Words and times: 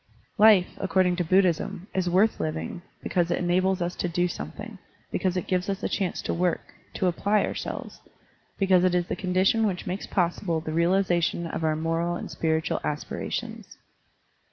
Life, 0.39 0.77
according 0.79 1.17
to 1.17 1.23
Buddhism, 1.23 1.85
is 1.93 2.09
worth 2.09 2.39
living, 2.39 2.81
because 3.03 3.29
it 3.29 3.37
enables 3.37 3.83
us 3.83 3.95
to 3.97 4.09
do 4.09 4.27
something, 4.27 4.79
because 5.11 5.37
it 5.37 5.45
gives 5.45 5.69
us 5.69 5.83
a 5.83 5.87
chance 5.87 6.23
to 6.23 6.33
work, 6.33 6.73
to 6.95 7.05
apply 7.05 7.45
ourselves, 7.45 8.01
because 8.57 8.83
it 8.83 8.95
is 8.95 9.05
the 9.05 9.15
condition 9.15 9.63
which 9.67 9.85
makes 9.85 10.07
possible 10.07 10.59
the 10.59 10.73
realization 10.73 11.45
of 11.45 11.63
our 11.63 11.75
moral 11.75 12.15
and 12.15 12.31
spiritual 12.31 12.79
aspira 12.83 13.31
tions. 13.31 13.77